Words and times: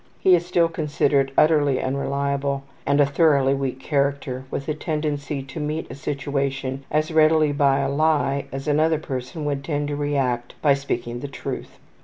He 0.19 0.33
is 0.35 0.43
still 0.47 0.67
considered 0.67 1.31
utterly 1.37 1.79
unreliable 1.79 2.63
and 2.87 2.99
a 2.99 3.05
thoroughly 3.05 3.53
weak 3.53 3.79
character 3.79 4.45
with 4.49 4.67
a 4.67 4.73
tendency 4.73 5.43
to 5.43 5.59
meet 5.59 5.91
a 5.91 5.93
situation 5.93 6.83
as 6.89 7.11
readily 7.11 7.51
by 7.51 7.81
a 7.81 7.87
lie 7.87 8.45
as 8.51 8.67
another 8.67 8.97
person 8.97 9.45
would 9.45 9.63
tend 9.63 9.89
to 9.89 9.95
react 9.95 10.55
by 10.59 10.73
speaking 10.73 11.19
the 11.19 11.27
truth. 11.27 11.77